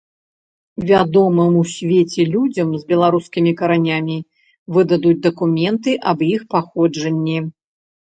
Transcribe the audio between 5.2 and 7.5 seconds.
дакументы аб іх паходжанні.